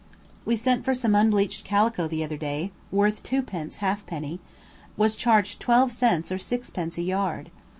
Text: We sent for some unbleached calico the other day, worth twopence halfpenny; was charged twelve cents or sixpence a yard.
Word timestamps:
We 0.45 0.55
sent 0.55 0.83
for 0.83 0.95
some 0.95 1.13
unbleached 1.13 1.63
calico 1.63 2.07
the 2.07 2.23
other 2.23 2.35
day, 2.35 2.71
worth 2.91 3.21
twopence 3.21 3.75
halfpenny; 3.85 4.39
was 4.97 5.15
charged 5.15 5.59
twelve 5.59 5.91
cents 5.91 6.31
or 6.31 6.39
sixpence 6.39 6.97
a 6.97 7.03
yard. 7.03 7.51